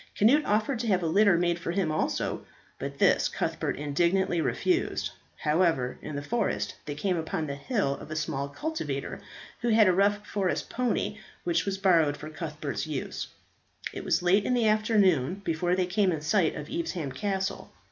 [0.17, 2.43] Cnut offered to have a litter made for him also,
[2.79, 8.09] but this Cuthbert indignantly refused; however, in the forest they came upon the hut of
[8.09, 9.19] a small cultivator,
[9.59, 13.27] who had a rough forest pony, which was borrowed for Cuthbert's use.
[13.93, 17.71] It was late in the afternoon before they came in sight of Evesham Castle.